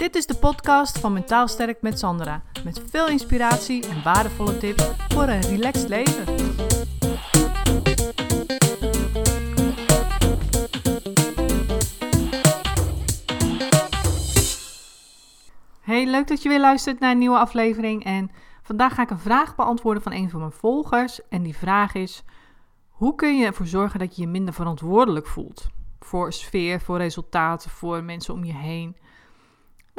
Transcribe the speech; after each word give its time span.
Dit 0.00 0.14
is 0.14 0.26
de 0.26 0.34
podcast 0.34 0.98
van 0.98 1.12
Mentaal 1.12 1.48
Sterk 1.48 1.82
met 1.82 1.98
Sandra. 1.98 2.42
Met 2.64 2.82
veel 2.90 3.08
inspiratie 3.08 3.88
en 3.88 4.02
waardevolle 4.02 4.58
tips 4.58 4.90
voor 5.08 5.22
een 5.22 5.40
relaxed 5.40 5.88
leven. 5.88 6.24
Hey, 15.80 16.06
leuk 16.06 16.28
dat 16.28 16.42
je 16.42 16.48
weer 16.48 16.60
luistert 16.60 17.00
naar 17.00 17.10
een 17.10 17.18
nieuwe 17.18 17.38
aflevering. 17.38 18.04
En 18.04 18.30
vandaag 18.62 18.94
ga 18.94 19.02
ik 19.02 19.10
een 19.10 19.18
vraag 19.18 19.54
beantwoorden 19.54 20.02
van 20.02 20.12
een 20.12 20.30
van 20.30 20.40
mijn 20.40 20.52
volgers. 20.52 21.28
En 21.28 21.42
die 21.42 21.56
vraag 21.56 21.94
is: 21.94 22.24
hoe 22.88 23.14
kun 23.14 23.38
je 23.38 23.46
ervoor 23.46 23.66
zorgen 23.66 23.98
dat 23.98 24.16
je 24.16 24.22
je 24.22 24.28
minder 24.28 24.54
verantwoordelijk 24.54 25.26
voelt? 25.26 25.68
Voor 25.98 26.32
sfeer, 26.32 26.80
voor 26.80 26.96
resultaten, 26.96 27.70
voor 27.70 28.04
mensen 28.04 28.34
om 28.34 28.44
je 28.44 28.54
heen. 28.54 28.96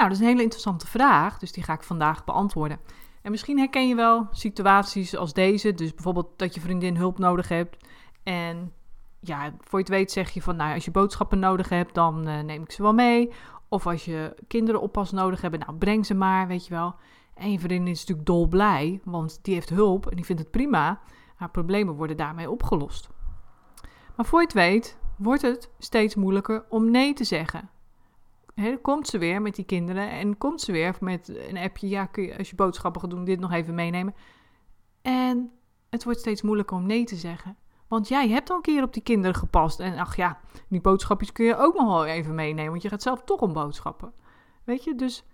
Nou, 0.02 0.14
dat 0.14 0.22
is 0.22 0.28
een 0.28 0.32
hele 0.32 0.46
interessante 0.46 0.88
vraag, 0.88 1.40
dus 1.40 1.52
die 1.52 1.64
ga 1.64 1.74
ik 1.74 1.84
vandaag 1.84 2.24
beantwoorden. 2.24 2.80
En 3.22 3.32
misschien 3.32 3.58
herken 3.58 3.88
je 3.88 3.96
wel 3.96 4.28
situaties 4.32 5.16
als 5.16 5.34
deze. 5.34 5.74
Dus 5.74 5.94
bijvoorbeeld 5.94 6.28
dat 6.36 6.54
je 6.54 6.62
vriendin 6.62 6.96
hulp 6.96 7.20
nodig 7.20 7.48
hebt. 7.48 7.88
En 8.24 8.74
ja, 9.20 9.54
voor 9.60 9.80
je 9.80 9.86
het 9.86 9.90
weet 9.90 10.12
zeg 10.12 10.30
je 10.30 10.42
van, 10.42 10.56
nou, 10.56 10.74
als 10.74 10.86
je 10.86 10.92
boodschappen 10.92 11.40
nodig 11.40 11.70
hebt, 11.70 11.94
dan 11.94 12.28
uh, 12.28 12.40
neem 12.40 12.64
ik 12.64 12.72
ze 12.72 12.82
wel 12.82 12.94
mee. 12.94 13.32
Of 13.68 13.88
als 13.88 14.06
je 14.06 14.36
kinderen 14.48 14.82
oppas 14.82 15.12
nodig 15.12 15.42
hebben, 15.42 15.60
nou, 15.60 15.74
breng 15.74 16.06
ze 16.06 16.14
maar, 16.14 16.48
weet 16.48 16.68
je 16.68 16.74
wel. 16.74 16.96
En 17.34 17.52
je 17.52 17.60
vriendin 17.60 17.88
is 17.88 18.00
natuurlijk 18.00 18.28
dolblij, 18.28 19.02
want 19.04 19.40
die 19.42 19.54
heeft 19.54 19.70
hulp 19.70 20.08
en 20.08 20.16
die 20.16 20.26
vindt 20.26 20.42
het 20.42 20.52
prima. 20.52 21.00
Haar 21.36 21.52
problemen 21.52 21.96
worden 21.96 22.18
daarmee 22.18 22.50
opgelost. 22.50 23.10
Maar 24.16 24.26
voor 24.26 24.40
je 24.40 24.46
het 24.46 24.56
weet, 24.56 24.98
wordt 25.18 25.42
het 25.42 25.70
steeds 25.78 26.16
moeilijker 26.16 26.66
om 26.70 26.92
nee 26.92 27.14
te 27.14 27.24
zeggen. 27.24 27.70
Komt 28.82 29.08
ze 29.08 29.18
weer 29.18 29.42
met 29.42 29.56
die 29.56 29.66
kinderen 29.66 30.10
en 30.10 30.38
komt 30.38 30.62
ze 30.62 30.72
weer 30.72 30.96
met 31.00 31.48
een 31.48 31.58
appje. 31.58 31.90
Ja, 31.90 32.06
kun 32.06 32.24
je 32.24 32.38
als 32.38 32.50
je 32.50 32.56
boodschappen 32.56 33.02
gaat 33.02 33.10
doen, 33.10 33.24
dit 33.24 33.40
nog 33.40 33.52
even 33.52 33.76
meenemen. 33.76 34.16
En 35.02 35.52
het 35.90 36.04
wordt 36.04 36.20
steeds 36.20 36.42
moeilijker 36.42 36.78
om 36.78 36.86
nee 36.86 37.04
te 37.04 37.16
zeggen. 37.16 37.58
Want 37.88 38.08
jij 38.08 38.30
hebt 38.30 38.50
al 38.50 38.56
een 38.56 38.62
keer 38.62 38.84
op 38.84 38.94
die 38.94 39.04
kinderen 39.04 39.36
gepast. 39.36 39.80
En 39.80 39.98
ach 39.98 40.16
ja, 40.16 40.40
die 40.68 40.82
boodschapjes 40.82 41.32
kun 41.32 41.46
je 41.46 41.58
ook 41.58 41.74
nog 41.74 41.88
wel 41.88 42.06
even 42.06 42.36
meenemen. 42.36 42.72
Want 42.72 42.82
je 42.82 42.90
gaat 42.90 43.02
zelf 43.02 43.24
toch 43.24 43.40
om 43.40 43.54
boodschappen. 43.54 44.14
Weet 44.64 44.84
je, 44.84 44.96
dus 44.96 45.26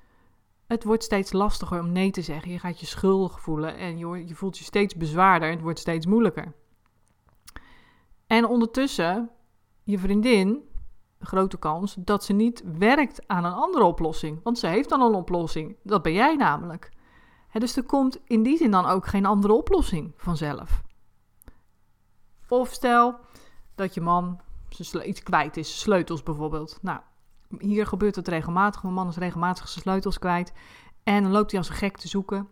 het 0.67 0.83
wordt 0.83 1.03
steeds 1.03 1.31
lastiger 1.31 1.79
om 1.79 1.91
nee 1.91 2.11
te 2.11 2.21
zeggen. 2.21 2.51
Je 2.51 2.59
gaat 2.59 2.79
je 2.79 2.85
schuldig 2.85 3.41
voelen 3.41 3.77
en 3.77 3.97
je, 3.97 4.27
je 4.27 4.35
voelt 4.35 4.57
je 4.57 4.63
steeds 4.63 4.95
bezwaarder 4.95 5.47
en 5.47 5.53
het 5.53 5.63
wordt 5.63 5.79
steeds 5.79 6.05
moeilijker. 6.05 6.53
En 8.27 8.45
ondertussen, 8.45 9.29
je 9.83 9.99
vriendin, 9.99 10.66
grote 11.19 11.57
kans 11.57 11.95
dat 11.99 12.23
ze 12.23 12.33
niet 12.33 12.63
werkt 12.77 13.27
aan 13.27 13.45
een 13.45 13.53
andere 13.53 13.83
oplossing. 13.83 14.39
Want 14.43 14.59
ze 14.59 14.67
heeft 14.67 14.89
dan 14.89 15.01
een 15.01 15.13
oplossing. 15.13 15.75
Dat 15.83 16.01
ben 16.01 16.13
jij 16.13 16.35
namelijk. 16.35 16.91
dus 17.51 17.77
er 17.77 17.83
komt 17.83 18.19
in 18.25 18.43
die 18.43 18.57
zin 18.57 18.71
dan 18.71 18.85
ook 18.85 19.07
geen 19.07 19.25
andere 19.25 19.53
oplossing 19.53 20.13
vanzelf. 20.17 20.81
Of 22.47 22.71
stel 22.71 23.19
dat 23.75 23.93
je 23.93 24.01
man 24.01 24.39
iets 25.03 25.23
kwijt 25.23 25.57
is, 25.57 25.79
sleutels 25.79 26.23
bijvoorbeeld. 26.23 26.79
Nou, 26.81 26.99
hier 27.59 27.87
gebeurt 27.87 28.15
het 28.15 28.27
regelmatig. 28.27 28.83
Mijn 28.83 28.93
man 28.93 29.07
is 29.07 29.17
regelmatig 29.17 29.67
zijn 29.67 29.81
sleutels 29.81 30.19
kwijt. 30.19 30.53
En 31.03 31.23
dan 31.23 31.31
loopt 31.31 31.51
hij 31.51 31.59
als 31.59 31.69
een 31.69 31.75
gek 31.75 31.97
te 31.97 32.07
zoeken. 32.07 32.47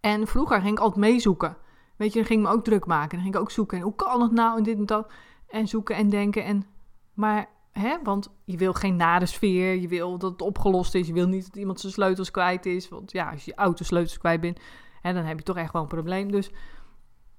En 0.00 0.26
vroeger 0.26 0.60
ging 0.60 0.72
ik 0.72 0.78
altijd 0.78 1.00
meezoeken. 1.00 1.56
Weet 1.96 2.12
je, 2.12 2.18
dan 2.18 2.28
ging 2.28 2.40
ik 2.40 2.46
me 2.46 2.52
ook 2.52 2.64
druk 2.64 2.86
maken. 2.86 3.10
Dan 3.10 3.20
ging 3.20 3.34
ik 3.34 3.40
ook 3.40 3.50
zoeken. 3.50 3.78
En 3.78 3.84
hoe 3.84 3.94
kan 3.94 4.22
het 4.22 4.32
nou? 4.32 4.56
En 4.56 4.62
dit 4.62 4.76
en 4.76 4.86
dat. 4.86 5.12
En 5.46 5.68
zoeken 5.68 5.96
en 5.96 6.08
denken. 6.08 6.44
En, 6.44 6.66
maar, 7.14 7.48
hè, 7.80 7.96
want 8.02 8.28
je 8.44 8.56
wil 8.56 8.72
geen 8.72 8.96
nare 8.96 9.26
sfeer. 9.26 9.74
Je 9.80 9.88
wil 9.88 10.18
dat 10.18 10.30
het 10.30 10.42
opgelost 10.42 10.94
is. 10.94 11.06
Je 11.06 11.12
wil 11.12 11.28
niet 11.28 11.46
dat 11.46 11.56
iemand 11.56 11.80
zijn 11.80 11.92
sleutels 11.92 12.30
kwijt 12.30 12.66
is. 12.66 12.88
Want 12.88 13.12
ja, 13.12 13.30
als 13.30 13.44
je 13.44 13.54
auto 13.54 13.84
sleutels 13.84 14.18
kwijt 14.18 14.40
bent, 14.40 14.60
hè, 15.00 15.12
dan 15.12 15.24
heb 15.24 15.38
je 15.38 15.44
toch 15.44 15.56
echt 15.56 15.72
wel 15.72 15.82
een 15.82 15.88
probleem. 15.88 16.30
Dus 16.30 16.50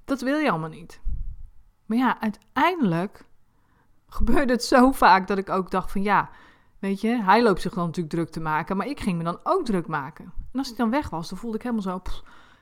dat 0.06 0.22
wil 0.22 0.38
je 0.38 0.50
allemaal 0.50 0.70
niet. 0.70 1.02
Maar 1.86 1.98
ja, 1.98 2.22
uiteindelijk 2.22 3.26
gebeurde 4.08 4.54
het 4.54 4.64
zo 4.64 4.92
vaak 4.92 5.28
dat 5.28 5.38
ik 5.38 5.50
ook 5.50 5.72
dacht 5.72 5.92
van 5.92 6.04
ja, 6.04 6.30
weet 6.80 7.02
je, 7.02 7.24
hij 7.24 7.44
loopt 7.44 7.62
zich 7.62 7.74
dan 7.74 7.86
natuurlijk 7.86 8.16
druk 8.16 8.30
te 8.30 8.40
maken, 8.40 8.78
maar 8.78 8.88
ik 8.88 9.00
ging 9.00 9.18
me 9.18 9.24
dan 9.24 9.40
ook 9.44 9.66
druk 9.66 9.88
maken. 9.88 10.34
En 10.52 10.60
als 10.60 10.72
ik 10.72 10.78
dan 10.78 10.90
weg 10.90 11.10
was, 11.10 11.30
dan 11.30 11.38
voelde 11.38 11.58
ik 11.58 11.64
helemaal 11.64 11.84
zo, 11.84 12.02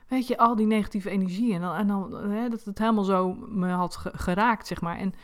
weet 0.08 0.26
je, 0.26 0.38
al 0.38 0.56
die 0.56 0.66
negatieve 0.66 1.10
energie 1.10 1.54
en 1.54 1.60
dan, 1.60 1.74
en 1.74 1.86
dan 1.86 2.30
hè, 2.30 2.48
dat 2.48 2.64
het 2.64 2.78
helemaal 2.78 3.04
zo 3.04 3.34
me 3.34 3.68
had 3.68 3.96
geraakt, 3.96 4.66
zeg 4.66 4.80
maar. 4.80 4.96
En 4.96 5.10
dan 5.10 5.20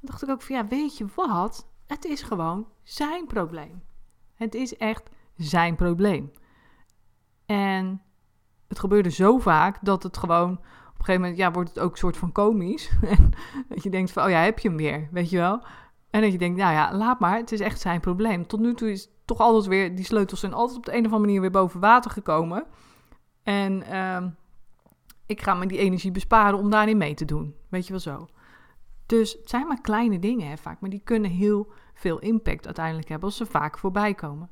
dacht 0.00 0.22
ik 0.22 0.28
ook 0.28 0.42
van 0.42 0.56
ja, 0.56 0.66
weet 0.66 0.98
je 0.98 1.06
wat? 1.14 1.68
Het 1.88 2.04
is 2.04 2.22
gewoon 2.22 2.66
zijn 2.82 3.26
probleem. 3.26 3.82
Het 4.34 4.54
is 4.54 4.76
echt 4.76 5.10
zijn 5.36 5.76
probleem. 5.76 6.32
En 7.46 8.02
het 8.68 8.78
gebeurde 8.78 9.10
zo 9.10 9.38
vaak 9.38 9.78
dat 9.82 10.02
het 10.02 10.16
gewoon 10.16 10.50
op 10.52 10.58
een 10.98 11.04
gegeven 11.04 11.20
moment 11.20 11.38
ja, 11.38 11.50
wordt 11.50 11.68
het 11.68 11.78
ook 11.78 11.90
een 11.90 11.98
soort 11.98 12.16
van 12.16 12.32
komisch. 12.32 12.90
dat 13.68 13.82
je 13.82 13.90
denkt 13.90 14.12
van, 14.12 14.24
oh 14.24 14.30
ja, 14.30 14.40
heb 14.40 14.58
je 14.58 14.68
hem 14.68 14.76
weer, 14.76 15.08
weet 15.10 15.30
je 15.30 15.36
wel. 15.36 15.62
En 16.10 16.20
dat 16.20 16.32
je 16.32 16.38
denkt, 16.38 16.58
nou 16.58 16.72
ja, 16.72 16.96
laat 16.96 17.20
maar, 17.20 17.36
het 17.36 17.52
is 17.52 17.60
echt 17.60 17.80
zijn 17.80 18.00
probleem. 18.00 18.46
Tot 18.46 18.60
nu 18.60 18.74
toe 18.74 18.90
is 18.90 19.08
toch 19.24 19.38
altijd 19.38 19.66
weer, 19.66 19.94
die 19.94 20.04
sleutels 20.04 20.40
zijn 20.40 20.54
altijd 20.54 20.78
op 20.78 20.84
de 20.84 20.92
een 20.92 20.98
of 20.98 21.04
andere 21.04 21.20
manier 21.20 21.40
weer 21.40 21.50
boven 21.50 21.80
water 21.80 22.10
gekomen. 22.10 22.66
En 23.42 23.82
uh, 23.90 24.24
ik 25.26 25.42
ga 25.42 25.54
me 25.54 25.66
die 25.66 25.78
energie 25.78 26.10
besparen 26.10 26.58
om 26.58 26.70
daarin 26.70 26.96
mee 26.96 27.14
te 27.14 27.24
doen. 27.24 27.54
Weet 27.68 27.84
je 27.86 27.90
wel 27.90 28.00
zo. 28.00 28.28
Dus 29.08 29.32
het 29.32 29.48
zijn 29.48 29.66
maar 29.66 29.80
kleine 29.80 30.18
dingen 30.18 30.48
hè, 30.48 30.56
vaak, 30.56 30.80
maar 30.80 30.90
die 30.90 31.00
kunnen 31.04 31.30
heel 31.30 31.72
veel 31.94 32.18
impact 32.18 32.66
uiteindelijk 32.66 33.08
hebben 33.08 33.28
als 33.28 33.36
ze 33.36 33.46
vaak 33.46 33.78
voorbij 33.78 34.14
komen. 34.14 34.50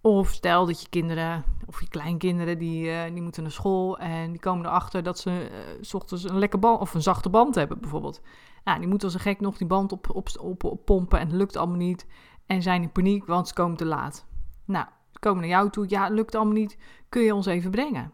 Of 0.00 0.28
stel 0.28 0.66
dat 0.66 0.82
je 0.82 0.88
kinderen 0.88 1.44
of 1.66 1.80
je 1.80 1.88
kleinkinderen 1.88 2.58
die, 2.58 2.84
uh, 2.84 3.04
die 3.12 3.22
moeten 3.22 3.42
naar 3.42 3.52
school 3.52 3.98
en 3.98 4.30
die 4.30 4.40
komen 4.40 4.66
erachter 4.66 5.02
dat 5.02 5.18
ze 5.18 5.30
uh, 5.30 5.58
s 5.80 5.94
ochtends 5.94 6.24
een 6.24 6.38
lekker 6.38 6.58
band 6.58 6.80
of 6.80 6.94
een 6.94 7.02
zachte 7.02 7.30
band 7.30 7.54
hebben 7.54 7.80
bijvoorbeeld. 7.80 8.22
Nou, 8.64 8.78
die 8.78 8.88
moeten 8.88 9.08
als 9.08 9.16
een 9.16 9.22
gek 9.22 9.40
nog 9.40 9.56
die 9.56 9.66
band 9.66 9.92
op, 9.92 10.10
op, 10.14 10.28
op, 10.64 10.84
pompen 10.84 11.18
en 11.18 11.26
het 11.26 11.36
lukt 11.36 11.56
allemaal 11.56 11.76
niet. 11.76 12.06
En 12.46 12.62
zijn 12.62 12.82
in 12.82 12.92
paniek, 12.92 13.26
want 13.26 13.48
ze 13.48 13.54
komen 13.54 13.76
te 13.76 13.84
laat. 13.84 14.26
Nou, 14.64 14.86
komen 15.18 15.40
naar 15.40 15.50
jou 15.50 15.70
toe. 15.70 15.84
Ja, 15.88 16.08
lukt 16.08 16.34
allemaal 16.34 16.54
niet. 16.54 16.78
Kun 17.08 17.22
je 17.22 17.34
ons 17.34 17.46
even 17.46 17.70
brengen? 17.70 18.12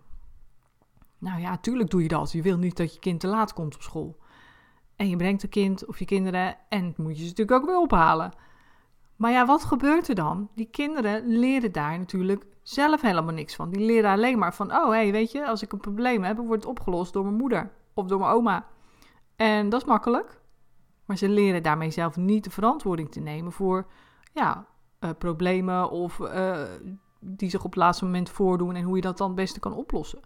Nou 1.19 1.41
ja, 1.41 1.59
tuurlijk 1.59 1.91
doe 1.91 2.03
je 2.03 2.09
dat. 2.09 2.32
Je 2.32 2.43
wil 2.43 2.56
niet 2.56 2.76
dat 2.76 2.94
je 2.94 3.00
kind 3.00 3.20
te 3.20 3.26
laat 3.26 3.53
komt 3.53 3.75
op 3.75 3.82
school. 3.82 4.19
En 4.99 5.09
je 5.09 5.17
brengt 5.17 5.43
een 5.43 5.49
kind 5.49 5.87
of 5.87 5.99
je 5.99 6.05
kinderen 6.05 6.57
en 6.69 6.95
moet 6.97 7.17
je 7.17 7.23
ze 7.23 7.29
natuurlijk 7.29 7.61
ook 7.61 7.67
weer 7.67 7.79
ophalen. 7.79 8.33
Maar 9.17 9.31
ja, 9.31 9.47
wat 9.47 9.65
gebeurt 9.65 10.09
er 10.09 10.15
dan? 10.15 10.49
Die 10.55 10.71
kinderen 10.71 11.27
leren 11.27 11.73
daar 11.73 11.99
natuurlijk 11.99 12.47
zelf 12.63 13.01
helemaal 13.01 13.35
niks 13.35 13.55
van. 13.55 13.71
Die 13.71 13.85
leren 13.85 14.11
alleen 14.11 14.39
maar 14.39 14.55
van, 14.55 14.73
oh 14.73 14.91
hé, 14.91 14.97
hey, 14.97 15.13
weet 15.13 15.33
je, 15.33 15.47
als 15.47 15.63
ik 15.63 15.73
een 15.73 15.81
probleem 15.81 16.23
heb, 16.23 16.37
wordt 16.37 16.63
het 16.63 16.71
opgelost 16.71 17.13
door 17.13 17.25
mijn 17.25 17.37
moeder 17.37 17.73
of 17.95 18.07
door 18.07 18.19
mijn 18.19 18.31
oma. 18.31 18.67
En 19.37 19.69
dat 19.69 19.81
is 19.81 19.87
makkelijk. 19.87 20.41
Maar 21.05 21.17
ze 21.17 21.29
leren 21.29 21.63
daarmee 21.63 21.91
zelf 21.91 22.17
niet 22.17 22.45
de 22.45 22.51
verantwoording 22.51 23.11
te 23.13 23.21
nemen 23.21 23.53
voor 23.53 23.87
ja, 24.33 24.67
uh, 25.01 25.11
problemen 25.19 25.91
of 25.91 26.19
uh, 26.19 26.63
die 27.21 27.51
zich 27.51 27.65
op 27.65 27.71
het 27.71 27.81
laatste 27.83 28.05
moment 28.05 28.31
voordoen 28.31 28.75
en 28.75 28.85
hoe 28.85 28.97
je 28.97 29.03
dat 29.03 29.19
dan 29.19 29.27
het 29.27 29.37
beste 29.37 29.61
kan 29.61 29.75
oplossen. 29.75 30.21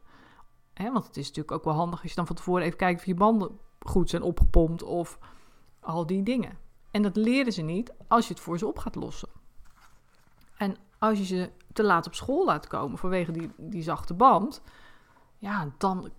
Hè, 0.75 0.93
want 0.93 1.07
het 1.07 1.17
is 1.17 1.27
natuurlijk 1.27 1.57
ook 1.57 1.65
wel 1.65 1.75
handig 1.75 2.01
als 2.01 2.11
je 2.11 2.17
dan 2.17 2.27
van 2.27 2.37
tevoren 2.37 2.65
even 2.65 2.79
kijkt 2.79 3.01
of 3.01 3.07
je 3.07 3.15
banden 3.15 3.59
goed 3.85 4.11
zijn 4.11 4.23
opgepompt 4.23 4.83
of 4.83 5.19
al 5.81 6.07
die 6.07 6.23
dingen. 6.23 6.59
En 6.91 7.03
dat 7.03 7.17
leren 7.17 7.53
ze 7.53 7.63
niet 7.63 7.93
als 8.09 8.29
je 8.29 8.35
het 8.35 8.43
voor 8.43 8.59
ze 8.59 8.67
op 8.67 8.79
gaat 8.79 8.95
lossen. 8.95 9.29
En 10.57 10.77
als 10.99 11.19
je 11.19 11.25
ze 11.25 11.51
te 11.73 11.83
laat 11.83 12.07
op 12.07 12.15
school 12.15 12.45
laat 12.45 12.67
komen 12.67 12.99
vanwege 12.99 13.33
die, 13.33 13.51
die 13.57 13.83
zachte 13.83 14.15
band, 14.15 14.63
ja, 15.39 15.73
dan 15.79 16.11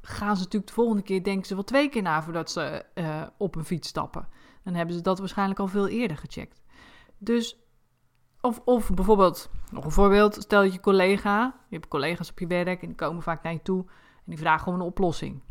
gaan 0.00 0.36
ze 0.36 0.42
natuurlijk 0.42 0.66
de 0.66 0.72
volgende 0.72 1.02
keer, 1.02 1.22
denken 1.22 1.46
ze 1.46 1.54
wel 1.54 1.64
twee 1.64 1.88
keer 1.88 2.02
na 2.02 2.22
voordat 2.22 2.50
ze 2.50 2.84
uh, 2.94 3.22
op 3.36 3.56
een 3.56 3.64
fiets 3.64 3.88
stappen. 3.88 4.28
Dan 4.64 4.74
hebben 4.74 4.94
ze 4.94 5.00
dat 5.00 5.18
waarschijnlijk 5.18 5.60
al 5.60 5.66
veel 5.66 5.88
eerder 5.88 6.16
gecheckt. 6.16 6.62
Dus, 7.18 7.58
of, 8.40 8.60
of 8.64 8.90
bijvoorbeeld, 8.90 9.50
nog 9.70 9.84
een 9.84 9.90
voorbeeld, 9.90 10.34
stel 10.34 10.62
dat 10.62 10.72
je 10.72 10.80
collega, 10.80 11.54
je 11.68 11.76
hebt 11.76 11.88
collega's 11.88 12.30
op 12.30 12.38
je 12.38 12.46
werk 12.46 12.82
en 12.82 12.86
die 12.86 12.96
komen 12.96 13.22
vaak 13.22 13.42
naar 13.42 13.52
je 13.52 13.62
toe 13.62 13.84
en 14.16 14.24
die 14.24 14.38
vragen 14.38 14.72
om 14.72 14.74
een 14.74 14.86
oplossing. 14.86 15.42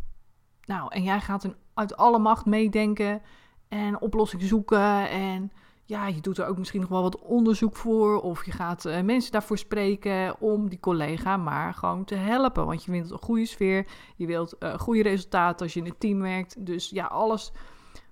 Nou, 0.65 0.93
en 0.93 1.03
jij 1.03 1.19
gaat 1.19 1.55
uit 1.73 1.97
alle 1.97 2.19
macht 2.19 2.45
meedenken 2.45 3.21
en 3.67 4.01
oplossing 4.01 4.41
zoeken 4.41 5.09
en 5.09 5.51
ja, 5.91 6.07
je 6.07 6.21
doet 6.21 6.37
er 6.37 6.47
ook 6.47 6.57
misschien 6.57 6.81
nog 6.81 6.89
wel 6.89 7.01
wat 7.01 7.19
onderzoek 7.19 7.75
voor. 7.75 8.21
Of 8.21 8.45
je 8.45 8.51
gaat 8.51 8.85
uh, 8.85 9.01
mensen 9.01 9.31
daarvoor 9.31 9.57
spreken 9.57 10.39
om 10.39 10.69
die 10.69 10.79
collega 10.79 11.37
maar 11.37 11.73
gewoon 11.73 12.03
te 12.03 12.15
helpen. 12.15 12.65
Want 12.65 12.83
je 12.83 12.91
wilt 12.91 13.11
een 13.11 13.21
goede 13.21 13.45
sfeer. 13.45 13.87
Je 14.15 14.25
wilt 14.25 14.55
uh, 14.59 14.73
goede 14.73 15.01
resultaten 15.01 15.65
als 15.65 15.73
je 15.73 15.79
in 15.79 15.85
een 15.85 15.97
team 15.97 16.19
werkt. 16.19 16.65
Dus 16.65 16.89
ja, 16.89 17.05
alles 17.05 17.51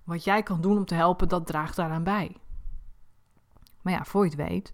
wat 0.03 0.23
jij 0.23 0.43
kan 0.43 0.61
doen 0.61 0.77
om 0.77 0.85
te 0.85 0.95
helpen, 0.95 1.27
dat 1.27 1.47
draagt 1.47 1.75
daaraan 1.75 2.03
bij. 2.03 2.35
Maar 3.81 3.93
ja, 3.93 4.05
voor 4.05 4.23
je 4.23 4.29
het 4.29 4.49
weet, 4.49 4.73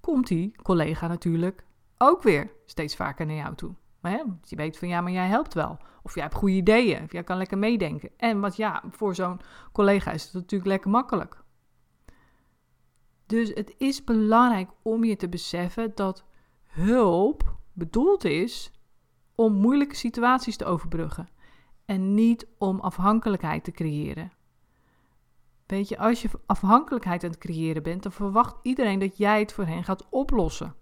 komt 0.00 0.26
die 0.26 0.54
collega 0.62 1.06
natuurlijk 1.06 1.64
ook 1.98 2.22
weer 2.22 2.50
steeds 2.66 2.96
vaker 2.96 3.26
naar 3.26 3.36
jou 3.36 3.54
toe. 3.54 3.74
Maar 4.06 4.14
hè, 4.14 4.22
je 4.42 4.56
weet 4.56 4.78
van 4.78 4.88
ja, 4.88 5.00
maar 5.00 5.12
jij 5.12 5.26
helpt 5.26 5.54
wel. 5.54 5.78
Of 6.02 6.14
jij 6.14 6.22
hebt 6.22 6.34
goede 6.34 6.54
ideeën. 6.54 7.02
Of 7.02 7.12
jij 7.12 7.22
kan 7.24 7.36
lekker 7.36 7.58
meedenken. 7.58 8.10
En 8.16 8.40
wat 8.40 8.56
ja, 8.56 8.82
voor 8.90 9.14
zo'n 9.14 9.40
collega 9.72 10.10
is 10.10 10.24
het 10.24 10.32
natuurlijk 10.32 10.70
lekker 10.70 10.90
makkelijk. 10.90 11.42
Dus 13.26 13.48
het 13.48 13.74
is 13.78 14.04
belangrijk 14.04 14.70
om 14.82 15.04
je 15.04 15.16
te 15.16 15.28
beseffen 15.28 15.92
dat 15.94 16.24
hulp 16.66 17.56
bedoeld 17.72 18.24
is 18.24 18.72
om 19.34 19.52
moeilijke 19.52 19.96
situaties 19.96 20.56
te 20.56 20.64
overbruggen 20.64 21.28
en 21.84 22.14
niet 22.14 22.46
om 22.58 22.80
afhankelijkheid 22.80 23.64
te 23.64 23.70
creëren. 23.70 24.32
Weet 25.66 25.88
je, 25.88 25.98
als 25.98 26.22
je 26.22 26.28
afhankelijkheid 26.46 27.24
aan 27.24 27.30
het 27.30 27.38
creëren 27.38 27.82
bent, 27.82 28.02
dan 28.02 28.12
verwacht 28.12 28.56
iedereen 28.62 28.98
dat 28.98 29.16
jij 29.16 29.38
het 29.38 29.52
voor 29.52 29.66
hen 29.66 29.84
gaat 29.84 30.06
oplossen. 30.10 30.74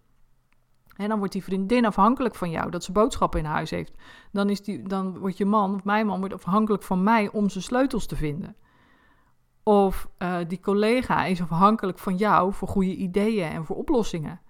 En 0.96 1.08
dan 1.08 1.18
wordt 1.18 1.32
die 1.32 1.44
vriendin 1.44 1.84
afhankelijk 1.86 2.34
van 2.34 2.50
jou, 2.50 2.70
dat 2.70 2.84
ze 2.84 2.92
boodschappen 2.92 3.40
in 3.40 3.46
huis 3.46 3.70
heeft. 3.70 3.92
Dan, 4.32 4.50
is 4.50 4.62
die, 4.62 4.82
dan 4.82 5.18
wordt 5.18 5.36
je 5.36 5.44
man, 5.44 5.74
of 5.74 5.84
mijn 5.84 6.06
man, 6.06 6.18
wordt 6.18 6.34
afhankelijk 6.34 6.82
van 6.82 7.02
mij 7.02 7.30
om 7.30 7.48
zijn 7.48 7.64
sleutels 7.64 8.06
te 8.06 8.16
vinden. 8.16 8.56
Of 9.62 10.08
uh, 10.18 10.36
die 10.48 10.60
collega 10.60 11.24
is 11.24 11.42
afhankelijk 11.42 11.98
van 11.98 12.16
jou 12.16 12.52
voor 12.52 12.68
goede 12.68 12.96
ideeën 12.96 13.50
en 13.50 13.64
voor 13.64 13.76
oplossingen. 13.76 14.40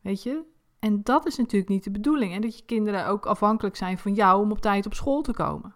Weet 0.00 0.22
je? 0.22 0.42
En 0.78 1.02
dat 1.02 1.26
is 1.26 1.36
natuurlijk 1.36 1.70
niet 1.70 1.84
de 1.84 1.90
bedoeling. 1.90 2.32
En 2.32 2.40
dat 2.40 2.58
je 2.58 2.64
kinderen 2.64 3.06
ook 3.06 3.26
afhankelijk 3.26 3.76
zijn 3.76 3.98
van 3.98 4.14
jou 4.14 4.42
om 4.42 4.50
op 4.50 4.60
tijd 4.60 4.86
op 4.86 4.94
school 4.94 5.22
te 5.22 5.32
komen. 5.32 5.74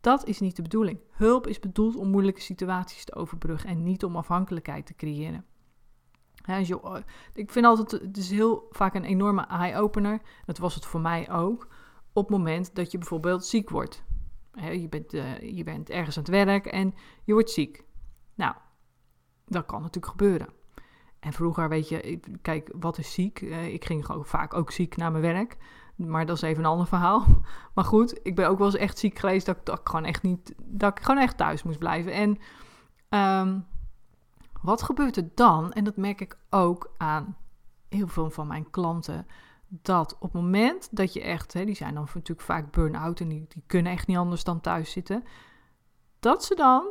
Dat 0.00 0.26
is 0.26 0.40
niet 0.40 0.56
de 0.56 0.62
bedoeling. 0.62 0.98
Hulp 1.10 1.46
is 1.46 1.58
bedoeld 1.58 1.96
om 1.96 2.08
moeilijke 2.08 2.40
situaties 2.40 3.04
te 3.04 3.14
overbruggen 3.14 3.70
en 3.70 3.82
niet 3.82 4.04
om 4.04 4.16
afhankelijkheid 4.16 4.86
te 4.86 4.94
creëren. 4.94 5.44
Ik 7.32 7.50
vind 7.50 7.66
altijd, 7.66 7.90
het 7.90 8.16
is 8.16 8.30
heel 8.30 8.66
vaak 8.70 8.94
een 8.94 9.04
enorme 9.04 9.46
eye-opener. 9.46 10.20
Dat 10.44 10.58
was 10.58 10.74
het 10.74 10.86
voor 10.86 11.00
mij 11.00 11.30
ook. 11.30 11.68
Op 12.12 12.28
het 12.28 12.36
moment 12.38 12.74
dat 12.74 12.90
je 12.90 12.98
bijvoorbeeld 12.98 13.44
ziek 13.44 13.70
wordt. 13.70 14.02
je, 14.54 14.86
bent, 14.88 15.14
uh, 15.14 15.56
je 15.56 15.64
bent 15.64 15.90
ergens 15.90 16.16
aan 16.16 16.22
het 16.22 16.32
werk 16.32 16.66
en 16.66 16.94
je 17.24 17.32
wordt 17.32 17.50
ziek. 17.50 17.84
Nou, 18.34 18.54
dat 19.46 19.66
kan 19.66 19.80
natuurlijk 19.80 20.12
gebeuren. 20.12 20.48
En 21.20 21.32
vroeger, 21.32 21.68
weet 21.68 21.88
je, 21.88 22.20
kijk, 22.42 22.72
wat 22.78 22.98
is 22.98 23.12
ziek? 23.12 23.40
Uh, 23.40 23.72
ik 23.72 23.84
ging 23.84 24.06
gewoon 24.06 24.24
vaak 24.24 24.54
ook 24.54 24.70
ziek 24.70 24.96
naar 24.96 25.10
mijn 25.10 25.22
werk. 25.22 25.56
Maar 25.96 26.26
dat 26.26 26.36
is 26.36 26.42
even 26.42 26.64
een 26.64 26.70
ander 26.70 26.86
verhaal. 26.86 27.24
Maar 27.74 27.84
goed, 27.84 28.20
ik 28.22 28.34
ben 28.34 28.48
ook 28.48 28.58
wel 28.58 28.66
eens 28.66 28.76
echt 28.76 28.98
ziek 28.98 29.18
geweest 29.18 29.46
dat, 29.46 29.68
ik 29.68 29.80
gewoon 29.88 30.04
echt 30.04 30.22
niet, 30.22 30.54
dat 30.62 30.98
ik 30.98 31.04
gewoon 31.04 31.22
echt 31.22 31.36
thuis 31.36 31.62
moest 31.62 31.78
blijven. 31.78 32.12
En 32.12 32.38
um, 33.48 33.66
wat 34.62 34.82
gebeurt 34.82 35.16
er 35.16 35.28
dan? 35.34 35.72
En 35.72 35.84
dat 35.84 35.96
merk 35.96 36.20
ik 36.20 36.38
ook 36.50 36.94
aan 36.96 37.36
heel 37.88 38.08
veel 38.08 38.30
van 38.30 38.46
mijn 38.46 38.70
klanten. 38.70 39.26
Dat 39.68 40.14
op 40.14 40.22
het 40.22 40.32
moment 40.32 40.88
dat 40.90 41.12
je 41.12 41.20
echt, 41.20 41.52
hè, 41.52 41.64
die 41.64 41.74
zijn 41.74 41.94
dan 41.94 42.08
natuurlijk 42.14 42.46
vaak 42.46 42.72
burn-out 42.72 43.20
en 43.20 43.28
die, 43.28 43.46
die 43.48 43.62
kunnen 43.66 43.92
echt 43.92 44.06
niet 44.06 44.16
anders 44.16 44.44
dan 44.44 44.60
thuis 44.60 44.90
zitten. 44.90 45.24
Dat 46.18 46.44
ze 46.44 46.54
dan 46.54 46.86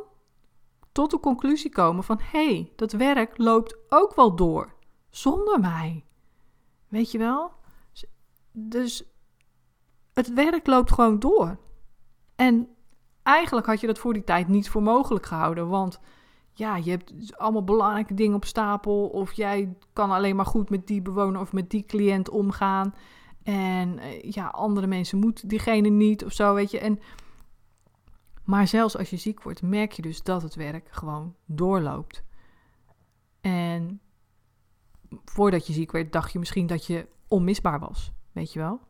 tot 0.92 1.10
de 1.10 1.20
conclusie 1.20 1.70
komen 1.70 2.04
van 2.04 2.20
hé, 2.22 2.46
hey, 2.46 2.72
dat 2.76 2.92
werk 2.92 3.38
loopt 3.38 3.76
ook 3.88 4.14
wel 4.14 4.36
door 4.36 4.74
zonder 5.10 5.60
mij. 5.60 6.04
Weet 6.88 7.10
je 7.10 7.18
wel? 7.18 7.52
Dus 8.52 9.04
het 10.12 10.32
werk 10.32 10.66
loopt 10.66 10.92
gewoon 10.92 11.18
door. 11.18 11.58
En 12.36 12.68
eigenlijk 13.22 13.66
had 13.66 13.80
je 13.80 13.86
dat 13.86 13.98
voor 13.98 14.12
die 14.12 14.24
tijd 14.24 14.48
niet 14.48 14.70
voor 14.70 14.82
mogelijk 14.82 15.26
gehouden, 15.26 15.68
want 15.68 16.00
ja, 16.52 16.76
je 16.76 16.90
hebt 16.90 17.36
allemaal 17.36 17.64
belangrijke 17.64 18.14
dingen 18.14 18.34
op 18.34 18.44
stapel 18.44 19.06
of 19.06 19.32
jij 19.32 19.76
kan 19.92 20.10
alleen 20.10 20.36
maar 20.36 20.46
goed 20.46 20.70
met 20.70 20.86
die 20.86 21.02
bewoner 21.02 21.40
of 21.40 21.52
met 21.52 21.70
die 21.70 21.84
cliënt 21.84 22.30
omgaan. 22.30 22.94
En 23.42 23.98
eh, 23.98 24.22
ja, 24.22 24.46
andere 24.46 24.86
mensen 24.86 25.18
moeten 25.18 25.48
diegene 25.48 25.88
niet 25.88 26.24
of 26.24 26.32
zo, 26.32 26.54
weet 26.54 26.70
je. 26.70 26.78
En 26.78 27.00
maar 28.44 28.68
zelfs 28.68 28.96
als 28.96 29.10
je 29.10 29.16
ziek 29.16 29.42
wordt, 29.42 29.62
merk 29.62 29.92
je 29.92 30.02
dus 30.02 30.22
dat 30.22 30.42
het 30.42 30.54
werk 30.54 30.88
gewoon 30.90 31.34
doorloopt. 31.46 32.24
En 33.40 34.00
voordat 35.24 35.66
je 35.66 35.72
ziek 35.72 35.92
werd, 35.92 36.12
dacht 36.12 36.32
je 36.32 36.38
misschien 36.38 36.66
dat 36.66 36.86
je 36.86 37.06
onmisbaar 37.28 37.78
was. 37.78 38.12
Weet 38.32 38.52
je 38.52 38.58
wel? 38.58 38.80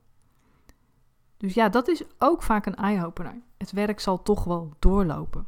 Dus 1.37 1.55
ja, 1.55 1.69
dat 1.69 1.89
is 1.89 2.03
ook 2.19 2.43
vaak 2.43 2.67
een 2.67 2.75
eye-opener. 2.75 3.43
Het 3.59 3.73
werk 3.73 4.01
zal 4.01 4.23
toch 4.23 4.45
wel 4.45 4.73
doorlopen. 4.79 5.47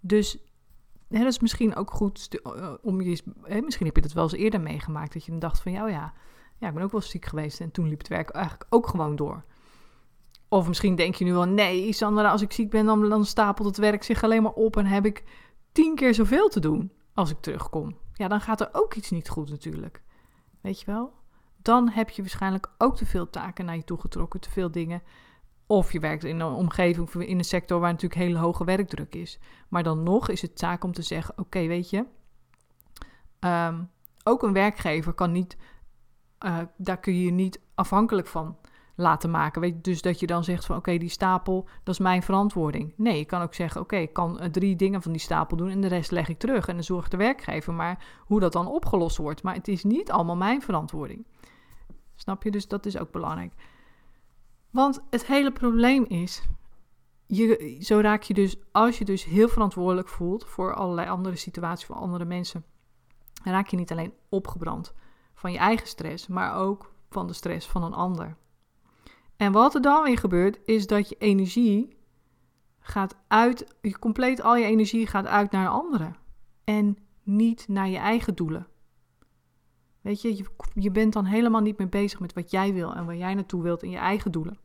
Dus 0.00 0.38
hè, 1.10 1.18
dat 1.18 1.32
is 1.32 1.40
misschien 1.40 1.76
ook 1.76 1.90
goed 1.90 2.40
eh, 2.42 2.72
om 2.82 3.00
je. 3.00 3.22
Hè, 3.42 3.60
misschien 3.60 3.86
heb 3.86 3.96
je 3.96 4.02
dat 4.02 4.12
wel 4.12 4.22
eens 4.22 4.32
eerder 4.32 4.60
meegemaakt. 4.60 5.12
Dat 5.12 5.24
je 5.24 5.30
dan 5.30 5.40
dacht 5.40 5.60
van 5.60 5.72
ja, 5.72 5.88
ja, 5.88 6.12
ja, 6.58 6.68
ik 6.68 6.74
ben 6.74 6.82
ook 6.82 6.92
wel 6.92 7.00
ziek 7.00 7.24
geweest. 7.24 7.60
En 7.60 7.70
toen 7.70 7.88
liep 7.88 7.98
het 7.98 8.08
werk 8.08 8.30
eigenlijk 8.30 8.66
ook 8.68 8.86
gewoon 8.86 9.16
door. 9.16 9.44
Of 10.48 10.68
misschien 10.68 10.94
denk 10.96 11.14
je 11.14 11.24
nu 11.24 11.32
wel, 11.32 11.44
nee, 11.44 11.92
Sandra, 11.92 12.30
als 12.30 12.42
ik 12.42 12.52
ziek 12.52 12.70
ben, 12.70 12.86
dan, 12.86 13.08
dan 13.08 13.24
stapelt 13.24 13.66
het 13.66 13.76
werk 13.76 14.02
zich 14.02 14.22
alleen 14.22 14.42
maar 14.42 14.52
op 14.52 14.76
en 14.76 14.86
heb 14.86 15.06
ik 15.06 15.24
tien 15.72 15.94
keer 15.94 16.14
zoveel 16.14 16.48
te 16.48 16.60
doen 16.60 16.92
als 17.14 17.30
ik 17.30 17.40
terugkom. 17.40 17.96
Ja, 18.14 18.28
dan 18.28 18.40
gaat 18.40 18.60
er 18.60 18.68
ook 18.72 18.94
iets 18.94 19.10
niet 19.10 19.28
goed 19.28 19.50
natuurlijk. 19.50 20.02
Weet 20.60 20.80
je 20.80 20.86
wel? 20.86 21.12
Dan 21.62 21.88
heb 21.88 22.10
je 22.10 22.22
waarschijnlijk 22.22 22.70
ook 22.78 22.96
te 22.96 23.06
veel 23.06 23.30
taken 23.30 23.64
naar 23.64 23.76
je 23.76 23.84
toe 23.84 24.00
getrokken, 24.00 24.40
te 24.40 24.50
veel 24.50 24.70
dingen. 24.70 25.02
Of 25.70 25.92
je 25.92 26.00
werkt 26.00 26.24
in 26.24 26.40
een 26.40 26.52
omgeving, 26.52 27.14
in 27.14 27.38
een 27.38 27.44
sector 27.44 27.80
waar 27.80 27.90
natuurlijk 27.90 28.20
hele 28.20 28.38
hoge 28.38 28.64
werkdruk 28.64 29.14
is. 29.14 29.38
Maar 29.68 29.82
dan 29.82 30.02
nog 30.02 30.28
is 30.28 30.42
het 30.42 30.56
taak 30.58 30.84
om 30.84 30.92
te 30.92 31.02
zeggen: 31.02 31.38
oké, 31.38 31.66
weet 31.66 31.90
je, 31.90 32.04
um, 33.40 33.90
ook 34.24 34.42
een 34.42 34.52
werkgever 34.52 35.12
kan 35.12 35.32
niet, 35.32 35.56
uh, 36.46 36.58
daar 36.76 37.00
kun 37.00 37.14
je 37.14 37.24
je 37.24 37.30
niet 37.30 37.60
afhankelijk 37.74 38.26
van 38.26 38.56
laten 38.94 39.30
maken. 39.30 39.60
Weet 39.60 39.84
dus 39.84 40.02
dat 40.02 40.20
je 40.20 40.26
dan 40.26 40.44
zegt 40.44 40.66
van 40.66 40.76
oké, 40.76 40.98
die 40.98 41.08
stapel, 41.08 41.68
dat 41.82 41.94
is 41.94 42.00
mijn 42.00 42.22
verantwoording. 42.22 42.92
Nee, 42.96 43.18
je 43.18 43.24
kan 43.24 43.42
ook 43.42 43.54
zeggen 43.54 43.80
oké, 43.80 43.96
ik 43.96 44.12
kan 44.12 44.40
eh, 44.40 44.50
drie 44.50 44.76
dingen 44.76 45.02
van 45.02 45.12
die 45.12 45.20
stapel 45.20 45.56
doen 45.56 45.70
en 45.70 45.80
de 45.80 45.88
rest 45.88 46.10
leg 46.10 46.28
ik 46.28 46.38
terug. 46.38 46.68
En 46.68 46.74
dan 46.74 46.84
zorgt 46.84 47.10
de 47.10 47.16
werkgever 47.16 47.72
maar 47.72 48.04
hoe 48.18 48.40
dat 48.40 48.52
dan 48.52 48.66
opgelost 48.66 49.16
wordt. 49.16 49.42
Maar 49.42 49.54
het 49.54 49.68
is 49.68 49.84
niet 49.84 50.10
allemaal 50.10 50.36
mijn 50.36 50.62
verantwoording. 50.62 51.26
Snap 52.14 52.42
je? 52.42 52.50
Dus 52.50 52.68
dat 52.68 52.86
is 52.86 52.98
ook 52.98 53.10
belangrijk. 53.10 53.52
Want 54.70 55.00
het 55.10 55.26
hele 55.26 55.52
probleem 55.52 56.04
is, 56.04 56.42
je, 57.26 57.76
zo 57.80 57.98
raak 57.98 58.22
je 58.22 58.34
dus, 58.34 58.56
als 58.72 58.98
je 58.98 59.04
dus 59.04 59.24
heel 59.24 59.48
verantwoordelijk 59.48 60.08
voelt 60.08 60.44
voor 60.44 60.74
allerlei 60.74 61.08
andere 61.08 61.36
situaties, 61.36 61.86
voor 61.86 61.96
andere 61.96 62.24
mensen, 62.24 62.64
raak 63.44 63.66
je 63.66 63.76
niet 63.76 63.90
alleen 63.90 64.12
opgebrand 64.28 64.94
van 65.34 65.52
je 65.52 65.58
eigen 65.58 65.86
stress, 65.86 66.26
maar 66.26 66.54
ook 66.54 66.92
van 67.10 67.26
de 67.26 67.32
stress 67.32 67.66
van 67.66 67.82
een 67.82 67.94
ander. 67.94 68.36
En 69.36 69.52
wat 69.52 69.74
er 69.74 69.82
dan 69.82 70.02
weer 70.02 70.18
gebeurt, 70.18 70.58
is 70.64 70.86
dat 70.86 71.08
je 71.08 71.16
energie 71.18 71.96
gaat 72.78 73.16
uit, 73.28 73.74
je 73.80 73.98
compleet 73.98 74.42
al 74.42 74.56
je 74.56 74.64
energie 74.64 75.06
gaat 75.06 75.26
uit 75.26 75.50
naar 75.50 75.68
anderen. 75.68 76.16
En 76.64 76.98
niet 77.22 77.68
naar 77.68 77.88
je 77.88 77.96
eigen 77.98 78.34
doelen. 78.34 78.66
Weet 80.00 80.22
je, 80.22 80.36
je, 80.36 80.44
je 80.74 80.90
bent 80.90 81.12
dan 81.12 81.24
helemaal 81.24 81.60
niet 81.60 81.78
meer 81.78 81.88
bezig 81.88 82.20
met 82.20 82.32
wat 82.32 82.50
jij 82.50 82.72
wil 82.72 82.94
en 82.94 83.06
waar 83.06 83.16
jij 83.16 83.34
naartoe 83.34 83.62
wilt 83.62 83.82
in 83.82 83.90
je 83.90 83.96
eigen 83.96 84.32
doelen. 84.32 84.58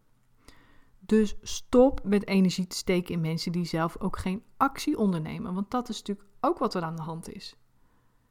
Dus 1.00 1.38
stop 1.42 2.02
met 2.04 2.28
energie 2.28 2.68
te 2.68 2.76
steken 2.76 3.14
in 3.14 3.22
mensen 3.22 3.52
die 3.52 3.66
zelf 3.66 4.00
ook 4.00 4.18
geen 4.18 4.44
actie 4.58 4.98
ondernemen. 4.98 5.54
Want 5.54 5.72
dat 5.72 5.90
is 5.90 5.98
natuurlijk 5.98 6.28
ook 6.40 6.58
wat 6.58 6.74
er 6.74 6.82
aan 6.82 6.96
de 6.96 7.02
hand 7.02 7.34
is. 7.34 7.58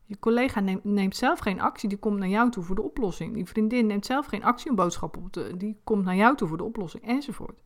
Je 0.06 0.18
collega 0.18 0.60
neemt, 0.82 1.16
zelf 1.16 1.38
geen 1.38 1.60
actie, 1.60 1.88
die 1.88 1.98
komt 1.98 2.18
naar 2.18 2.28
jou 2.28 2.50
toe 2.50 2.62
voor 2.62 2.74
de 2.74 2.82
oplossing. 2.82 3.34
Die 3.34 3.46
vriendin 3.46 3.86
neemt 3.86 4.06
zelf 4.06 4.26
geen 4.26 4.44
actie 4.44 4.70
om 4.70 4.76
boodschap 4.76 5.16
op 5.16 5.32
te, 5.32 5.54
die 5.56 5.80
komt 5.84 6.04
naar 6.04 6.16
jou 6.16 6.36
toe 6.36 6.48
voor 6.48 6.56
de 6.56 6.64
oplossing, 6.64 7.06
enzovoort. 7.06 7.62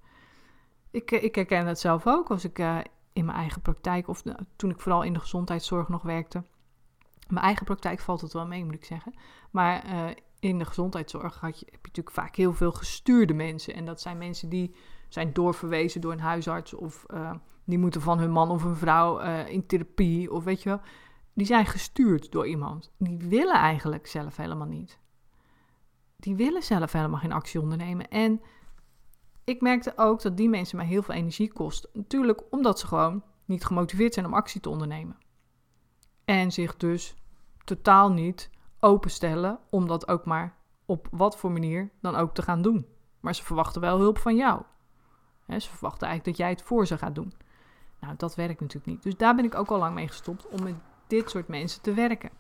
Ik, 0.91 1.11
eh, 1.11 1.23
ik 1.23 1.35
herken 1.35 1.65
dat 1.65 1.81
zelf 1.81 2.07
ook 2.07 2.31
als 2.31 2.45
ik 2.45 2.59
uh, 2.59 2.79
in 3.13 3.25
mijn 3.25 3.39
eigen 3.39 3.63
praktijk, 3.63 4.09
of 4.09 4.23
toen 4.57 4.71
ik 4.71 4.81
vooral 4.81 5.03
in 5.03 5.13
de 5.13 5.21
gezondheidszorg 5.21 5.89
nog 5.89 6.03
werkte. 6.03 6.45
Mijn 7.29 7.45
eigen 7.45 7.65
praktijk 7.65 8.01
valt 8.01 8.21
het 8.21 8.33
wel 8.33 8.47
mee, 8.47 8.65
moet 8.65 8.75
ik 8.75 8.85
zeggen. 8.85 9.15
Maar 9.51 9.87
uh, 9.87 10.07
in 10.39 10.59
de 10.59 10.65
gezondheidszorg 10.65 11.41
had 11.41 11.59
je, 11.59 11.65
heb 11.65 11.81
je 11.81 11.89
natuurlijk 11.89 12.17
vaak 12.17 12.37
heel 12.37 12.53
veel 12.53 12.73
gestuurde 12.73 13.35
mensen. 13.35 13.75
En 13.75 13.85
dat 13.85 14.01
zijn 14.01 14.19
mensen 14.19 14.49
die 14.49 14.75
zijn 15.09 15.33
doorverwezen 15.33 16.01
door 16.01 16.13
een 16.13 16.21
huisarts 16.21 16.75
of 16.75 17.07
die 17.65 17.79
moeten 17.79 18.01
van 18.01 18.19
hun 18.19 18.31
man 18.31 18.51
of 18.51 18.65
een 18.65 18.77
vrouw 18.77 19.19
in 19.45 19.67
therapie 19.67 20.33
of 20.33 20.45
weet 20.45 20.63
je 20.63 20.69
wel 20.69 20.81
die 21.39 21.47
zijn 21.47 21.67
gestuurd 21.67 22.33
door 22.33 22.47
iemand. 22.47 22.93
Die 22.99 23.17
willen 23.17 23.55
eigenlijk 23.55 24.07
zelf 24.07 24.37
helemaal 24.37 24.67
niet. 24.67 24.99
Die 26.17 26.37
willen 26.37 26.63
zelf 26.63 26.93
helemaal 26.93 27.19
geen 27.19 27.33
actie 27.33 27.61
ondernemen. 27.61 28.09
En 28.09 28.41
ik 29.45 29.61
merkte 29.61 29.93
ook 29.97 30.23
dat 30.23 30.37
die 30.37 30.49
mensen 30.49 30.77
mij 30.77 30.87
heel 30.87 31.03
veel 31.03 31.15
energie 31.15 31.53
kosten. 31.53 31.91
Natuurlijk 31.93 32.43
omdat 32.51 32.79
ze 32.79 32.87
gewoon 32.87 33.23
niet 33.45 33.65
gemotiveerd 33.65 34.15
zijn 34.15 34.27
om 34.27 34.35
actie 34.35 34.61
te 34.61 34.69
ondernemen. 34.69 35.17
En 36.29 36.53
zich 36.53 36.77
dus 36.77 37.15
totaal 37.65 38.13
niet 38.13 38.51
openstellen 38.81 39.59
om 39.71 39.87
dat 39.87 40.09
ook 40.09 40.25
maar 40.25 40.55
op 40.87 41.09
wat 41.11 41.37
voor 41.37 41.53
manier 41.53 41.91
dan 42.01 42.17
ook 42.17 42.35
te 42.35 42.43
gaan 42.43 42.63
doen. 42.63 42.87
Maar 43.21 43.35
ze 43.35 43.45
verwachten 43.45 43.81
wel 43.81 43.99
hulp 43.99 44.19
van 44.19 44.37
jou. 44.37 44.63
ze 45.47 45.69
verwachten 45.69 46.07
eigenlijk 46.09 46.25
dat 46.25 46.37
jij 46.37 46.49
het 46.49 46.63
voor 46.63 46.87
ze 46.87 46.99
gaat 46.99 47.15
doen. 47.15 47.33
Nou, 48.01 48.15
dat 48.17 48.35
werkt 48.35 48.61
natuurlijk 48.61 48.87
niet. 48.87 49.03
Dus 49.03 49.17
daar 49.17 49.35
ben 49.35 49.45
ik 49.45 49.55
ook 49.55 49.69
al 49.69 49.79
lang 49.79 49.95
mee 49.95 50.09
gestopt 50.09 50.49
om 50.49 50.63
met 50.63 50.75
dit 51.07 51.31
soort 51.31 51.49
mensen 51.49 51.83
te 51.83 51.95
werken. 51.95 52.31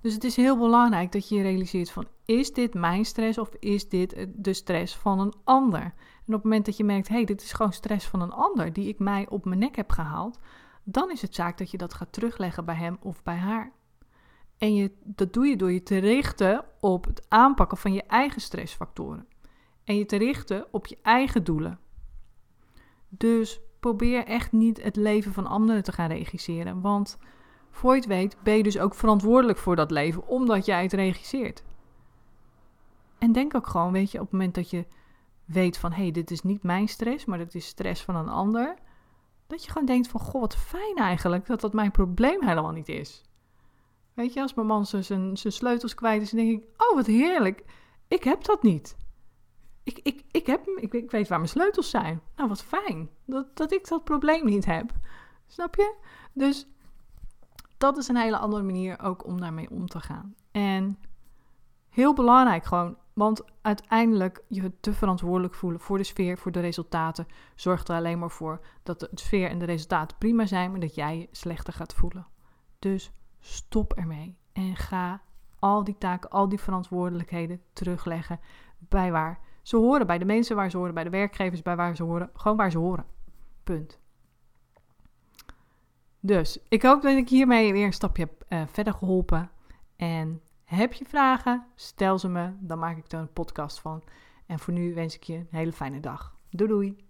Dus 0.00 0.14
het 0.14 0.24
is 0.24 0.36
heel 0.36 0.58
belangrijk 0.58 1.12
dat 1.12 1.28
je 1.28 1.34
je 1.34 1.42
realiseert 1.42 1.90
van 1.90 2.06
is 2.24 2.52
dit 2.52 2.74
mijn 2.74 3.04
stress 3.04 3.38
of 3.38 3.50
is 3.58 3.88
dit 3.88 4.26
de 4.34 4.52
stress 4.52 4.96
van 4.96 5.20
een 5.20 5.34
ander? 5.44 5.82
En 5.82 5.94
op 6.26 6.32
het 6.34 6.42
moment 6.42 6.66
dat 6.66 6.76
je 6.76 6.84
merkt, 6.84 7.08
hé, 7.08 7.14
hey, 7.14 7.24
dit 7.24 7.42
is 7.42 7.52
gewoon 7.52 7.72
stress 7.72 8.06
van 8.06 8.20
een 8.20 8.32
ander 8.32 8.72
die 8.72 8.88
ik 8.88 8.98
mij 8.98 9.28
op 9.28 9.44
mijn 9.44 9.58
nek 9.58 9.76
heb 9.76 9.90
gehaald, 9.90 10.38
dan 10.90 11.10
is 11.10 11.22
het 11.22 11.34
zaak 11.34 11.58
dat 11.58 11.70
je 11.70 11.78
dat 11.78 11.94
gaat 11.94 12.12
terugleggen 12.12 12.64
bij 12.64 12.74
hem 12.74 12.96
of 13.00 13.22
bij 13.22 13.36
haar. 13.36 13.72
En 14.58 14.74
je, 14.74 14.92
dat 15.04 15.32
doe 15.32 15.46
je 15.46 15.56
door 15.56 15.72
je 15.72 15.82
te 15.82 15.98
richten 15.98 16.64
op 16.80 17.04
het 17.04 17.26
aanpakken 17.28 17.78
van 17.78 17.92
je 17.92 18.02
eigen 18.02 18.40
stressfactoren. 18.40 19.26
En 19.84 19.96
je 19.96 20.06
te 20.06 20.16
richten 20.16 20.66
op 20.70 20.86
je 20.86 20.98
eigen 21.02 21.44
doelen. 21.44 21.78
Dus 23.08 23.60
probeer 23.80 24.24
echt 24.24 24.52
niet 24.52 24.82
het 24.82 24.96
leven 24.96 25.32
van 25.32 25.46
anderen 25.46 25.82
te 25.82 25.92
gaan 25.92 26.10
regisseren. 26.10 26.80
Want 26.80 27.18
voor 27.70 27.94
je 27.94 28.00
het 28.00 28.08
weet 28.08 28.36
ben 28.42 28.56
je 28.56 28.62
dus 28.62 28.78
ook 28.78 28.94
verantwoordelijk 28.94 29.58
voor 29.58 29.76
dat 29.76 29.90
leven, 29.90 30.26
omdat 30.26 30.66
jij 30.66 30.82
het 30.82 30.92
regisseert. 30.92 31.62
En 33.18 33.32
denk 33.32 33.54
ook 33.54 33.66
gewoon, 33.66 33.92
weet 33.92 34.10
je, 34.10 34.18
op 34.18 34.24
het 34.24 34.32
moment 34.32 34.54
dat 34.54 34.70
je 34.70 34.86
weet 35.44 35.78
van... 35.78 35.92
hé, 35.92 36.02
hey, 36.02 36.10
dit 36.10 36.30
is 36.30 36.42
niet 36.42 36.62
mijn 36.62 36.88
stress, 36.88 37.24
maar 37.24 37.38
dit 37.38 37.54
is 37.54 37.66
stress 37.66 38.04
van 38.04 38.16
een 38.16 38.28
ander... 38.28 38.76
dat 39.48 39.64
je 39.64 39.70
gewoon 39.70 39.86
denkt 39.86 40.08
van, 40.08 40.20
goh, 40.20 40.40
wat 40.40 40.56
fijn 40.56 40.96
eigenlijk 40.96 41.46
dat 41.46 41.60
dat 41.60 41.72
mijn 41.72 41.90
probleem 41.90 42.42
helemaal 42.42 42.72
niet 42.72 42.88
is. 42.88 43.22
Weet 44.14 44.32
je, 44.32 44.40
als 44.40 44.54
mijn 44.54 44.66
man 44.66 44.86
zijn, 44.86 45.04
zijn 45.36 45.52
sleutels 45.52 45.94
kwijt 45.94 46.22
is, 46.22 46.30
dan 46.30 46.44
denk 46.44 46.62
ik... 46.62 46.68
oh, 46.76 46.94
wat 46.94 47.06
heerlijk, 47.06 47.64
ik 48.08 48.24
heb 48.24 48.44
dat 48.44 48.62
niet. 48.62 48.96
Ik, 49.82 49.98
ik, 50.02 50.24
ik, 50.30 50.46
heb, 50.46 50.66
ik, 50.66 50.92
ik 50.92 51.10
weet 51.10 51.28
waar 51.28 51.38
mijn 51.38 51.50
sleutels 51.50 51.90
zijn. 51.90 52.20
Nou, 52.36 52.48
wat 52.48 52.62
fijn 52.62 53.10
dat, 53.24 53.56
dat 53.56 53.72
ik 53.72 53.88
dat 53.88 54.04
probleem 54.04 54.44
niet 54.44 54.64
heb. 54.64 54.92
Snap 55.46 55.74
je? 55.74 55.94
Dus 56.32 56.66
dat 57.78 57.96
is 57.96 58.08
een 58.08 58.16
hele 58.16 58.38
andere 58.38 58.62
manier 58.62 59.00
ook 59.00 59.26
om 59.26 59.40
daarmee 59.40 59.70
om 59.70 59.86
te 59.86 60.00
gaan. 60.00 60.34
En 60.50 60.98
heel 61.90 62.14
belangrijk 62.14 62.64
gewoon, 62.64 62.96
want 63.12 63.42
uiteindelijk 63.62 64.42
je 64.48 64.72
te 64.80 64.92
verantwoordelijk 64.92 65.54
voelen 65.54 65.80
voor 65.80 65.98
de 65.98 66.04
sfeer, 66.04 66.38
voor 66.38 66.52
de 66.52 66.60
resultaten, 66.60 67.26
zorgt 67.54 67.88
er 67.88 67.96
alleen 67.96 68.18
maar 68.18 68.30
voor 68.30 68.60
dat 68.82 69.00
de 69.00 69.08
sfeer 69.14 69.48
en 69.48 69.58
de 69.58 69.64
resultaten 69.64 70.18
prima 70.18 70.46
zijn, 70.46 70.70
maar 70.70 70.80
dat 70.80 70.94
jij 70.94 71.18
je 71.18 71.28
slechter 71.30 71.72
gaat 71.72 71.94
voelen. 71.94 72.26
Dus 72.78 73.12
stop 73.40 73.92
ermee 73.92 74.36
en 74.52 74.76
ga 74.76 75.22
al 75.58 75.84
die 75.84 75.98
taken, 75.98 76.30
al 76.30 76.48
die 76.48 76.60
verantwoordelijkheden 76.60 77.62
terugleggen 77.72 78.40
bij 78.78 79.12
waar 79.12 79.40
ze 79.62 79.76
horen, 79.76 80.06
bij 80.06 80.18
de 80.18 80.24
mensen 80.24 80.56
waar 80.56 80.70
ze 80.70 80.76
horen, 80.76 80.94
bij 80.94 81.04
de 81.04 81.10
werkgevers 81.10 81.62
bij 81.62 81.76
waar 81.76 81.96
ze 81.96 82.02
horen, 82.02 82.30
gewoon 82.34 82.56
waar 82.56 82.70
ze 82.70 82.78
horen. 82.78 83.06
Punt. 83.64 83.98
Dus 86.20 86.58
ik 86.68 86.82
hoop 86.82 87.02
dat 87.02 87.16
ik 87.16 87.28
hiermee 87.28 87.72
weer 87.72 87.86
een 87.86 87.92
stapje 87.92 88.22
heb 88.22 88.44
uh, 88.48 88.62
verder 88.66 88.92
geholpen. 88.92 89.50
En 89.96 90.42
heb 90.76 90.92
je 90.92 91.04
vragen? 91.04 91.66
Stel 91.74 92.18
ze 92.18 92.28
me, 92.28 92.52
dan 92.60 92.78
maak 92.78 92.96
ik 92.96 93.12
er 93.12 93.18
een 93.18 93.32
podcast 93.32 93.80
van. 93.80 94.02
En 94.46 94.58
voor 94.58 94.74
nu 94.74 94.94
wens 94.94 95.14
ik 95.14 95.22
je 95.22 95.34
een 95.34 95.46
hele 95.50 95.72
fijne 95.72 96.00
dag. 96.00 96.36
Doei 96.50 96.70
doei! 96.70 97.06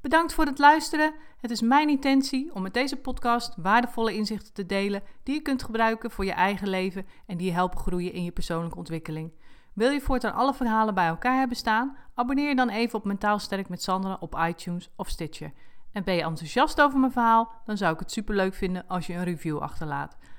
Bedankt 0.00 0.34
voor 0.34 0.44
het 0.44 0.58
luisteren. 0.58 1.14
Het 1.40 1.50
is 1.50 1.60
mijn 1.60 1.88
intentie 1.88 2.54
om 2.54 2.62
met 2.62 2.74
deze 2.74 2.96
podcast 2.96 3.54
waardevolle 3.56 4.14
inzichten 4.14 4.52
te 4.52 4.66
delen 4.66 5.02
die 5.22 5.34
je 5.34 5.40
kunt 5.40 5.62
gebruiken 5.62 6.10
voor 6.10 6.24
je 6.24 6.32
eigen 6.32 6.68
leven 6.68 7.06
en 7.26 7.36
die 7.36 7.46
je 7.46 7.52
helpen 7.52 7.78
groeien 7.78 8.12
in 8.12 8.24
je 8.24 8.32
persoonlijke 8.32 8.78
ontwikkeling. 8.78 9.32
Wil 9.72 9.90
je 9.90 10.00
voortaan 10.00 10.34
alle 10.34 10.54
verhalen 10.54 10.94
bij 10.94 11.06
elkaar 11.06 11.38
hebben 11.38 11.56
staan? 11.56 11.96
Abonneer 12.14 12.48
je 12.48 12.56
dan 12.56 12.68
even 12.68 12.98
op 12.98 13.04
Mentaal 13.04 13.38
Sterk 13.38 13.68
met 13.68 13.82
Sandra 13.82 14.16
op 14.20 14.38
iTunes 14.48 14.90
of 14.96 15.08
Stitcher. 15.08 15.52
En 15.92 16.04
ben 16.04 16.14
je 16.14 16.22
enthousiast 16.22 16.80
over 16.80 16.98
mijn 16.98 17.12
verhaal? 17.12 17.52
Dan 17.64 17.76
zou 17.76 17.92
ik 17.92 17.98
het 17.98 18.12
superleuk 18.12 18.54
vinden 18.54 18.88
als 18.88 19.06
je 19.06 19.14
een 19.14 19.24
review 19.24 19.58
achterlaat. 19.58 20.16